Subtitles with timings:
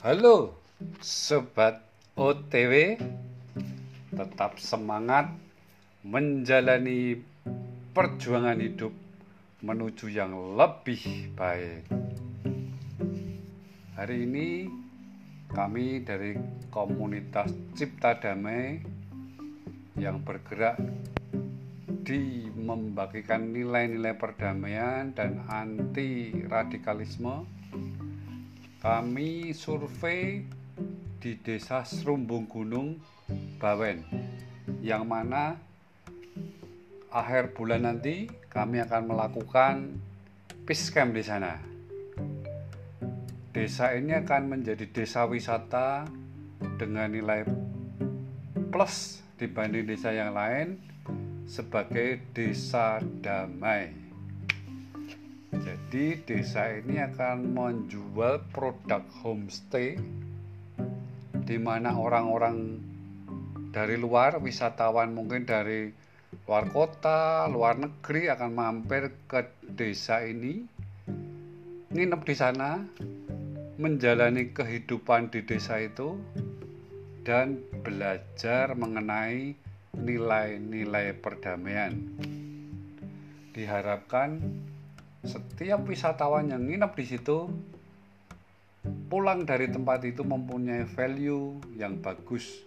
[0.00, 0.56] Halo
[1.04, 1.84] Sobat
[2.16, 2.96] OTW
[4.16, 5.28] Tetap semangat
[6.00, 7.20] menjalani
[7.92, 8.96] perjuangan hidup
[9.60, 11.04] menuju yang lebih
[11.36, 11.84] baik.
[14.00, 14.72] Hari ini
[15.52, 16.32] kami dari
[16.72, 18.80] komunitas Cipta Damai
[20.00, 20.80] yang bergerak
[22.08, 27.59] di membagikan nilai-nilai perdamaian dan anti radikalisme
[28.80, 30.40] kami survei
[31.20, 32.96] di desa Serumbung Gunung
[33.60, 34.00] Bawen
[34.80, 35.60] yang mana
[37.12, 40.00] akhir bulan nanti kami akan melakukan
[40.64, 41.60] peace camp di sana
[43.52, 46.08] desa ini akan menjadi desa wisata
[46.80, 47.44] dengan nilai
[48.72, 50.80] plus dibanding desa yang lain
[51.44, 53.99] sebagai desa damai.
[55.90, 59.98] Jadi desa ini akan menjual produk homestay
[61.42, 62.78] di mana orang-orang
[63.74, 65.90] dari luar wisatawan mungkin dari
[66.46, 70.62] luar kota, luar negeri akan mampir ke desa ini
[71.90, 72.86] nginep di sana
[73.74, 76.14] menjalani kehidupan di desa itu
[77.26, 79.58] dan belajar mengenai
[79.98, 81.98] nilai-nilai perdamaian.
[83.50, 84.38] Diharapkan
[85.24, 87.38] setiap wisatawan yang nginep di situ
[89.12, 92.64] pulang dari tempat itu mempunyai value yang bagus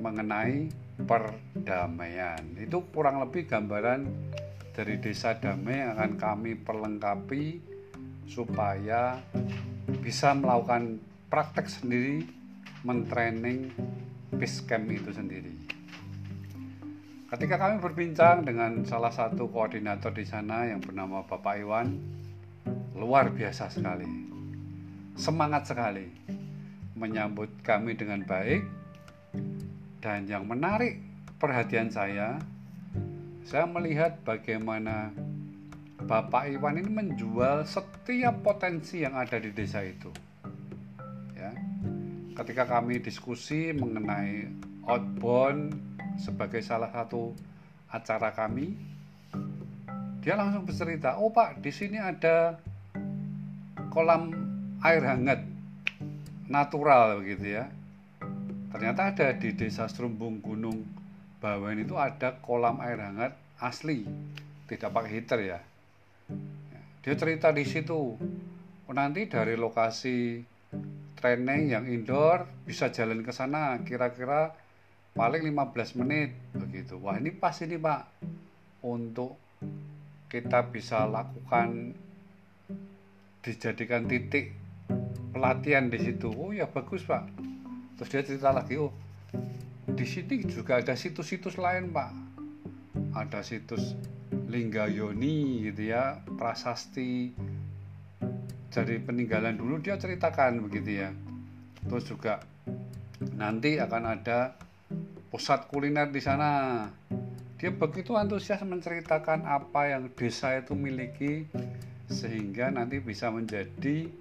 [0.00, 0.72] mengenai
[1.04, 2.42] perdamaian.
[2.58, 4.08] Itu kurang lebih gambaran
[4.72, 7.44] dari desa damai yang akan kami perlengkapi
[8.24, 9.20] supaya
[10.00, 12.24] bisa melakukan praktek sendiri
[12.82, 13.70] mentraining
[14.34, 15.52] peace camp itu sendiri.
[17.32, 21.96] Ketika kami berbincang dengan salah satu koordinator di sana yang bernama Bapak Iwan,
[22.92, 24.04] luar biasa sekali.
[25.16, 26.12] Semangat sekali
[26.92, 28.68] menyambut kami dengan baik
[30.04, 31.00] dan yang menarik
[31.40, 32.36] perhatian saya
[33.48, 35.08] saya melihat bagaimana
[36.04, 40.12] Bapak Iwan ini menjual setiap potensi yang ada di desa itu.
[41.32, 41.56] Ya.
[42.36, 44.52] Ketika kami diskusi mengenai
[44.84, 47.32] outbound sebagai salah satu
[47.92, 48.74] acara kami
[50.22, 52.56] dia langsung bercerita oh pak di sini ada
[53.92, 54.32] kolam
[54.80, 55.52] air hangat
[56.48, 57.68] natural begitu ya.
[58.72, 60.84] Ternyata ada di desa Serumbung Gunung
[61.40, 64.08] Bawen itu ada kolam air hangat asli
[64.66, 65.60] tidak pakai heater ya.
[67.02, 68.16] Dia cerita di situ
[68.86, 70.40] oh, nanti dari lokasi
[71.20, 74.56] training yang indoor bisa jalan ke sana kira-kira
[75.12, 76.96] paling 15 menit begitu.
[76.96, 78.08] Wah ini pas ini pak.
[78.82, 79.38] Untuk
[80.32, 81.94] kita bisa lakukan
[83.44, 84.56] dijadikan titik
[85.36, 86.32] pelatihan di situ.
[86.32, 87.28] Oh ya bagus pak.
[88.00, 88.92] Terus dia cerita lagi oh
[89.92, 92.10] di sini juga ada situs-situs lain pak.
[93.12, 93.92] Ada situs
[94.48, 97.32] Linggayoni gitu ya prasasti.
[98.72, 101.12] Dari peninggalan dulu dia ceritakan begitu ya.
[101.84, 102.40] Terus juga
[103.36, 104.56] nanti akan ada
[105.32, 106.84] pusat kuliner di sana.
[107.56, 111.48] Dia begitu antusias menceritakan apa yang desa itu miliki
[112.12, 114.12] sehingga nanti bisa menjadi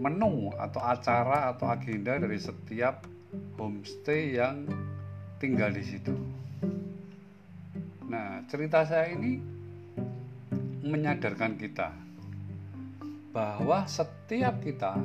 [0.00, 3.04] menu atau acara atau agenda dari setiap
[3.60, 4.64] homestay yang
[5.36, 6.16] tinggal di situ.
[8.08, 9.36] Nah, cerita saya ini
[10.80, 11.92] menyadarkan kita
[13.36, 14.96] bahwa setiap kita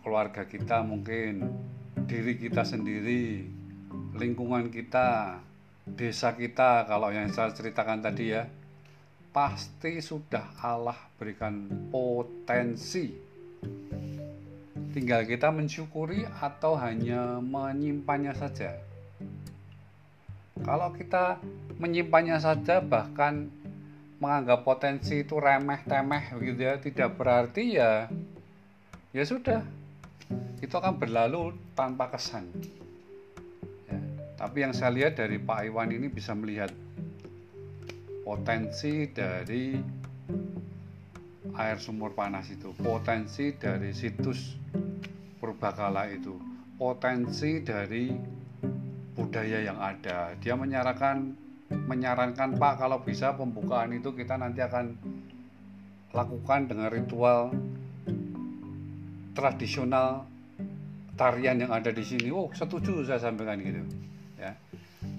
[0.00, 1.65] keluarga kita mungkin
[2.06, 3.42] diri kita sendiri,
[4.14, 5.42] lingkungan kita,
[5.82, 8.46] desa kita, kalau yang saya ceritakan tadi ya,
[9.34, 13.10] pasti sudah Allah berikan potensi.
[14.94, 18.80] Tinggal kita mensyukuri atau hanya menyimpannya saja.
[20.62, 21.42] Kalau kita
[21.76, 23.50] menyimpannya saja, bahkan
[24.16, 28.08] menganggap potensi itu remeh-temeh begitu ya, tidak berarti ya,
[29.12, 29.60] ya sudah,
[30.62, 32.48] itu akan berlalu tanpa kesan.
[33.86, 33.98] Ya,
[34.40, 36.72] tapi yang saya lihat dari Pak Iwan ini bisa melihat
[38.26, 39.78] potensi dari
[41.56, 44.58] air sumur panas itu, potensi dari situs
[45.38, 46.34] purbakala itu,
[46.74, 48.10] potensi dari
[49.16, 50.34] budaya yang ada.
[50.42, 54.94] Dia menyarankan menyarankan Pak kalau bisa pembukaan itu kita nanti akan
[56.14, 57.50] lakukan dengan ritual
[59.36, 60.24] tradisional
[61.20, 62.32] tarian yang ada di sini.
[62.32, 63.84] Oh, setuju saya sampaikan gitu.
[64.40, 64.56] Ya.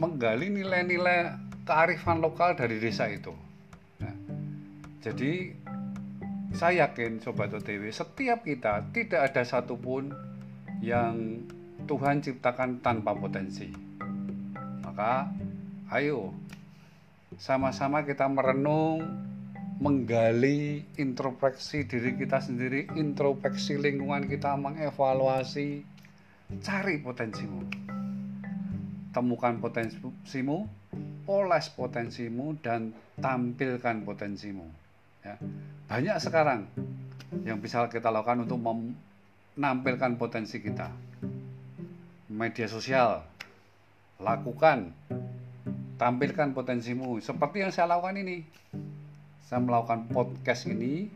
[0.01, 3.33] Menggali nilai-nilai kearifan lokal dari desa itu.
[4.01, 4.13] Nah,
[5.05, 5.53] jadi
[6.57, 10.09] saya yakin Sobat OTW, setiap kita tidak ada satupun
[10.81, 11.43] yang
[11.85, 13.69] Tuhan ciptakan tanpa potensi.
[14.81, 15.29] Maka
[15.93, 16.33] ayo
[17.37, 19.26] sama-sama kita merenung,
[19.77, 25.85] menggali introspeksi diri kita sendiri, introspeksi lingkungan kita, mengevaluasi,
[26.65, 27.61] cari potensimu.
[29.13, 30.65] Temukan potensimu,
[31.29, 34.65] oles potensimu dan tampilkan potensimu.
[35.21, 35.37] Ya.
[35.85, 36.65] Banyak sekarang
[37.45, 40.89] yang bisa kita lakukan untuk menampilkan potensi kita.
[42.33, 43.21] Media sosial,
[44.17, 44.89] lakukan
[45.97, 48.45] tampilkan potensimu seperti yang saya lakukan ini
[49.47, 51.07] saya melakukan podcast ini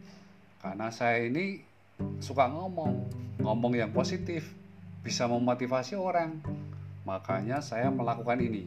[0.63, 1.59] karena saya ini
[2.23, 3.11] suka ngomong
[3.43, 4.55] ngomong yang positif
[5.03, 6.39] bisa memotivasi orang.
[7.03, 8.63] Makanya saya melakukan ini.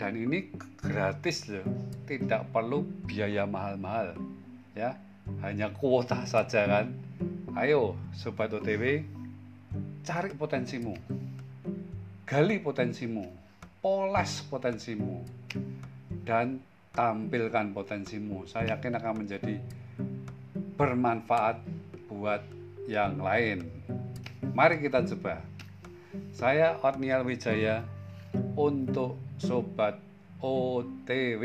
[0.00, 0.48] Dan ini
[0.80, 1.68] gratis loh
[2.08, 4.16] tidak perlu biaya mahal-mahal
[4.72, 4.96] ya.
[5.44, 6.96] Hanya kuota saja kan.
[7.60, 9.04] Ayo sobat OTW
[10.00, 10.96] cari potensimu.
[12.24, 13.28] Gali potensimu
[13.84, 15.20] poles potensimu.
[16.24, 16.56] Dan
[16.94, 18.46] tampilkan potensimu.
[18.46, 19.58] Saya yakin akan menjadi
[20.78, 21.58] bermanfaat
[22.06, 22.40] buat
[22.86, 23.66] yang lain.
[24.54, 25.42] Mari kita coba.
[26.30, 27.82] Saya Otniel Wijaya
[28.54, 29.98] untuk Sobat
[30.38, 31.42] OTW.